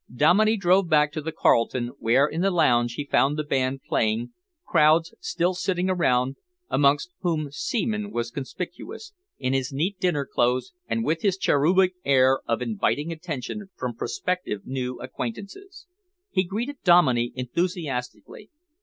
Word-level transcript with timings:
Dominey 0.11 0.57
drove 0.57 0.89
back 0.89 1.11
to 1.11 1.21
the 1.21 1.31
Carlton, 1.31 1.89
where 1.99 2.25
in 2.25 2.41
the 2.41 2.49
lounge 2.49 2.93
he 2.95 3.05
found 3.05 3.37
the 3.37 3.43
band 3.43 3.81
playing, 3.87 4.31
crowds 4.65 5.13
still 5.19 5.53
sitting 5.53 5.91
around, 5.91 6.37
amongst 6.71 7.11
whom 7.19 7.51
Seaman 7.51 8.09
was 8.09 8.31
conspicuous, 8.31 9.13
in 9.37 9.53
his 9.53 9.71
neat 9.71 9.99
dinner 9.99 10.25
clothes 10.25 10.73
and 10.87 11.05
with 11.05 11.21
his 11.21 11.37
cherubic 11.37 11.93
air 12.03 12.39
of 12.47 12.63
inviting 12.63 13.11
attention 13.11 13.69
from 13.75 13.93
prospective 13.93 14.65
new 14.65 14.99
acquaintances. 14.99 15.85
He 16.31 16.45
greeted 16.45 16.77
Dominey 16.83 17.31
enthusiastically. 17.35 18.49